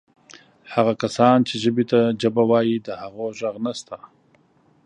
[0.73, 3.97] هغه کسان چې ژبې ته جبه وایي د هغو ږغ هم نسته.